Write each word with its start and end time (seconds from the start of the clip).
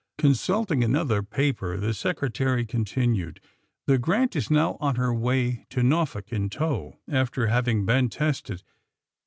Consulting 0.17 0.83
another 0.83 1.21
paper 1.21 1.77
the 1.77 1.93
Secretary 1.93 2.65
con 2.65 2.83
tinued: 2.85 3.37
^^The 3.87 4.01
* 4.01 4.01
Grant' 4.01 4.35
is 4.35 4.49
now 4.49 4.79
on 4.81 4.95
her 4.95 5.13
way 5.13 5.67
to 5.69 5.83
Norfolk, 5.83 6.31
in 6.33 6.49
tow, 6.49 6.97
after 7.07 7.45
having 7.45 7.85
been 7.85 8.09
tested. 8.09 8.63